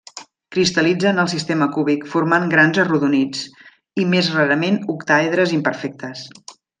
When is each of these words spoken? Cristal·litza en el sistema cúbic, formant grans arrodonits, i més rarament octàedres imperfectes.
Cristal·litza 0.53 1.09
en 1.09 1.23
el 1.23 1.27
sistema 1.33 1.67
cúbic, 1.75 2.07
formant 2.15 2.47
grans 2.55 2.79
arrodonits, 2.85 3.43
i 4.05 4.09
més 4.15 4.31
rarament 4.39 4.81
octàedres 4.99 5.55
imperfectes. 5.63 6.25